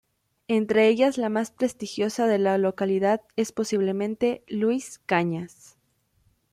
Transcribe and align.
Entre 0.47 0.87
ellas 0.87 1.19
la 1.19 1.29
más 1.29 1.51
prestigiosa 1.51 2.25
de 2.25 2.39
la 2.39 2.57
localidad 2.57 3.21
es 3.35 3.51
posiblemente 3.51 4.43
"Luis 4.47 4.97
Cañas". 5.05 5.77